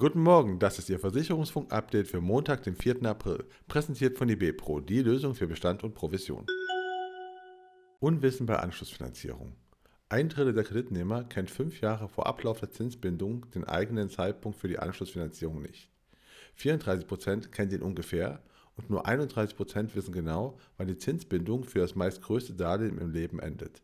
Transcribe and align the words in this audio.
Guten 0.00 0.22
Morgen, 0.22 0.58
das 0.58 0.78
ist 0.78 0.88
Ihr 0.88 0.98
Versicherungsfunk-Update 0.98 2.08
für 2.08 2.22
Montag, 2.22 2.62
den 2.62 2.74
4. 2.74 3.04
April, 3.04 3.44
präsentiert 3.68 4.16
von 4.16 4.30
IB 4.30 4.52
Pro, 4.54 4.80
die 4.80 5.02
Lösung 5.02 5.34
für 5.34 5.46
Bestand 5.46 5.84
und 5.84 5.92
Provision. 5.92 6.46
Unwissen 7.98 8.46
bei 8.46 8.56
Anschlussfinanzierung. 8.56 9.56
Ein 10.08 10.30
Drittel 10.30 10.54
der 10.54 10.64
Kreditnehmer 10.64 11.24
kennt 11.24 11.50
fünf 11.50 11.82
Jahre 11.82 12.08
vor 12.08 12.26
Ablauf 12.26 12.60
der 12.60 12.70
Zinsbindung 12.70 13.50
den 13.50 13.64
eigenen 13.64 14.08
Zeitpunkt 14.08 14.58
für 14.58 14.68
die 14.68 14.78
Anschlussfinanzierung 14.78 15.60
nicht. 15.60 15.90
34% 16.58 17.48
kennen 17.50 17.72
ihn 17.72 17.82
ungefähr 17.82 18.42
und 18.80 18.88
nur 18.90 19.06
31% 19.06 19.94
wissen 19.94 20.12
genau, 20.12 20.58
wann 20.78 20.88
die 20.88 20.96
Zinsbindung 20.96 21.64
für 21.64 21.80
das 21.80 21.94
meist 21.94 22.22
größte 22.22 22.54
Darlehen 22.54 22.98
im 22.98 23.12
Leben 23.12 23.38
endet. 23.38 23.82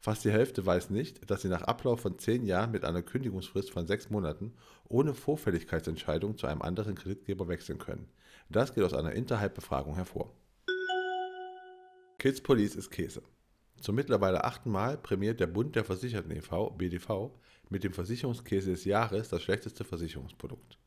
Fast 0.00 0.24
die 0.24 0.32
Hälfte 0.32 0.66
weiß 0.66 0.90
nicht, 0.90 1.30
dass 1.30 1.42
sie 1.42 1.48
nach 1.48 1.62
Ablauf 1.62 2.00
von 2.00 2.18
zehn 2.18 2.44
Jahren 2.44 2.72
mit 2.72 2.84
einer 2.84 3.02
Kündigungsfrist 3.02 3.70
von 3.70 3.86
sechs 3.86 4.10
Monaten 4.10 4.52
ohne 4.88 5.14
Vorfälligkeitsentscheidung 5.14 6.36
zu 6.36 6.46
einem 6.46 6.62
anderen 6.62 6.96
Kreditgeber 6.96 7.48
wechseln 7.48 7.78
können. 7.78 8.08
Das 8.48 8.74
geht 8.74 8.84
aus 8.84 8.92
einer 8.92 9.12
Interhype-Befragung 9.12 9.94
hervor. 9.94 10.34
Kids 12.18 12.40
Police 12.40 12.74
ist 12.74 12.90
Käse. 12.90 13.22
Zum 13.80 13.94
mittlerweile 13.94 14.44
achten 14.44 14.70
Mal 14.70 14.98
prämiert 14.98 15.40
der 15.40 15.46
Bund 15.46 15.76
der 15.76 15.84
Versicherten 15.84 16.32
e.V., 16.32 16.70
BDV, 16.70 17.30
mit 17.70 17.84
dem 17.84 17.92
Versicherungskäse 17.92 18.72
des 18.72 18.84
Jahres 18.84 19.28
das 19.28 19.42
schlechteste 19.42 19.84
Versicherungsprodukt. 19.84 20.78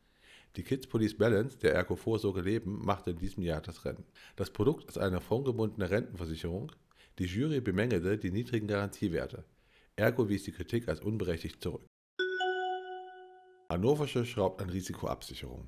Die 0.56 0.64
Kids 0.64 0.88
Police 0.88 1.18
Balance 1.18 1.58
der 1.60 1.76
Ergo 1.76 1.96
Vorsorge 1.96 2.42
Leben 2.42 2.84
machte 2.84 3.12
in 3.12 3.18
diesem 3.18 3.44
Jahr 3.44 3.62
das 3.62 3.86
Rennen. 3.86 4.06
Das 4.36 4.50
Produkt 4.50 4.90
ist 4.90 4.98
eine 4.98 5.22
fondgebundene 5.22 5.90
Rentenversicherung, 5.90 6.72
die 7.20 7.26
Jury 7.26 7.62
bemängelte 7.62 8.18
die 8.18 8.32
niedrigen 8.32 8.68
Garantiewerte. 8.68 9.44
Ergo 9.96 10.30
wies 10.30 10.44
die 10.44 10.52
Kritik 10.52 10.88
als 10.88 11.02
unberechtigt 11.02 11.62
zurück. 11.62 11.86
Hannoversche 13.70 14.26
schraubt 14.26 14.62
an 14.62 14.70
Risikoabsicherung. 14.70 15.68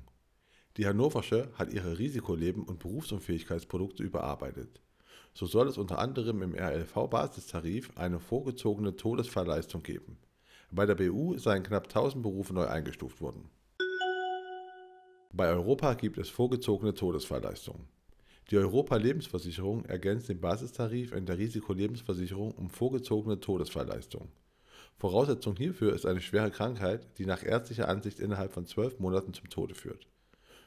Die 0.76 0.86
Hannoversche 0.86 1.50
hat 1.54 1.72
ihre 1.72 1.98
Risikoleben- 1.98 2.64
und 2.64 2.78
Berufsunfähigkeitsprodukte 2.78 4.04
überarbeitet. 4.04 4.80
So 5.34 5.46
soll 5.46 5.68
es 5.68 5.76
unter 5.76 5.98
anderem 5.98 6.42
im 6.42 6.54
RLV-Basistarif 6.54 7.90
eine 7.96 8.20
vorgezogene 8.20 8.96
Todesfallleistung 8.96 9.82
geben. 9.82 10.18
Bei 10.70 10.86
der 10.86 10.94
BU 10.94 11.36
seien 11.36 11.64
knapp 11.64 11.84
1000 11.84 12.22
Berufe 12.22 12.54
neu 12.54 12.66
eingestuft 12.66 13.20
worden. 13.20 13.50
Bei 15.32 15.48
Europa 15.48 15.94
gibt 15.94 16.18
es 16.18 16.28
vorgezogene 16.28 16.92
Todesfallleistungen. 16.92 17.86
Die 18.50 18.56
Europa-Lebensversicherung 18.56 19.84
ergänzt 19.84 20.28
den 20.28 20.40
Basistarif 20.40 21.12
in 21.12 21.24
der 21.24 21.38
Risikolebensversicherung 21.38 22.50
um 22.50 22.68
vorgezogene 22.68 23.38
Todesfallleistungen. 23.38 24.28
Voraussetzung 24.96 25.54
hierfür 25.54 25.94
ist 25.94 26.04
eine 26.04 26.20
schwere 26.20 26.50
Krankheit, 26.50 27.06
die 27.18 27.26
nach 27.26 27.44
ärztlicher 27.44 27.88
Ansicht 27.88 28.18
innerhalb 28.18 28.52
von 28.52 28.66
zwölf 28.66 28.98
Monaten 28.98 29.32
zum 29.32 29.48
Tode 29.48 29.76
führt. 29.76 30.08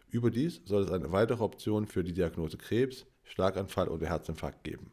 Überdies 0.09 0.61
soll 0.63 0.83
es 0.83 0.91
eine 0.91 1.11
weitere 1.11 1.43
Option 1.43 1.85
für 1.85 2.05
die 2.05 2.13
Diagnose 2.13 2.57
Krebs, 2.57 3.05
Schlaganfall 3.23 3.89
oder 3.89 4.07
Herzinfarkt 4.07 4.63
geben. 4.63 4.91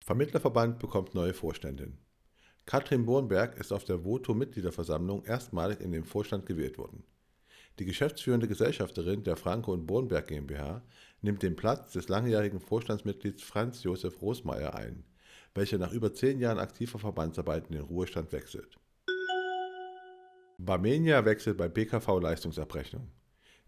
Vermittlerverband 0.00 0.80
bekommt 0.80 1.14
neue 1.14 1.34
Vorständin. 1.34 1.98
Katrin 2.64 3.06
Bornberg 3.06 3.56
ist 3.58 3.72
auf 3.72 3.84
der 3.84 4.04
Voto-Mitgliederversammlung 4.04 5.24
erstmalig 5.24 5.80
in 5.80 5.92
den 5.92 6.04
Vorstand 6.04 6.46
gewählt 6.46 6.78
worden. 6.78 7.04
Die 7.78 7.84
geschäftsführende 7.84 8.48
Gesellschafterin 8.48 9.22
der 9.22 9.36
Franco 9.36 9.72
und 9.72 9.86
Bornberg 9.86 10.28
GmbH 10.28 10.82
nimmt 11.20 11.42
den 11.42 11.56
Platz 11.56 11.92
des 11.92 12.08
langjährigen 12.08 12.60
Vorstandsmitglieds 12.60 13.42
Franz 13.42 13.82
Josef 13.82 14.22
Rosmeier 14.22 14.74
ein, 14.74 15.04
welcher 15.54 15.76
nach 15.76 15.92
über 15.92 16.14
zehn 16.14 16.38
Jahren 16.38 16.58
aktiver 16.58 16.98
Verbandsarbeit 16.98 17.66
in 17.68 17.76
den 17.76 17.84
Ruhestand 17.84 18.32
wechselt. 18.32 18.78
Barmenia 20.56 21.22
wechselt 21.26 21.58
bei 21.58 21.68
BKV 21.68 22.18
Leistungsabrechnung. 22.18 23.08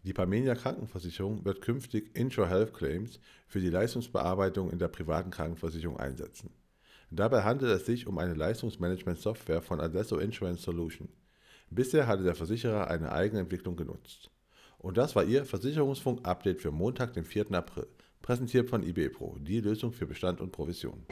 Die 0.05 0.15
Barmenia 0.15 0.55
Krankenversicherung 0.55 1.45
wird 1.45 1.61
künftig 1.61 2.17
Intro-Health 2.17 2.73
Claims 2.73 3.21
für 3.47 3.61
die 3.61 3.69
Leistungsbearbeitung 3.69 4.71
in 4.71 4.79
der 4.79 4.89
privaten 4.89 5.31
Krankenversicherung 5.31 5.99
einsetzen. 5.99 6.51
Dabei 7.11 7.43
handelt 7.43 7.73
es 7.73 7.85
sich 7.85 8.07
um 8.07 8.17
eine 8.17 8.35
Leistungsmanagement-Software 8.35 9.61
von 9.61 9.81
Adesso 9.81 10.17
Insurance 10.19 10.63
Solution. 10.63 11.09
Bisher 11.71 12.07
hatte 12.07 12.23
der 12.23 12.35
Versicherer 12.35 12.89
eine 12.89 13.13
eigene 13.13 13.41
Entwicklung 13.41 13.77
genutzt. 13.77 14.31
Und 14.79 14.97
das 14.97 15.15
war 15.15 15.25
Ihr 15.25 15.45
Versicherungsfunk-Update 15.45 16.61
für 16.61 16.71
Montag, 16.71 17.13
den 17.13 17.25
4. 17.25 17.53
April, 17.53 17.87
präsentiert 18.23 18.71
von 18.71 18.83
IB 18.83 19.11
Pro, 19.11 19.37
die 19.39 19.61
Lösung 19.61 19.93
für 19.93 20.07
Bestand 20.07 20.41
und 20.41 20.53
Provision. 20.53 21.05